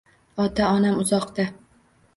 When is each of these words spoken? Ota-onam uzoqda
Ota-onam 0.45 0.97
uzoqda 1.05 1.49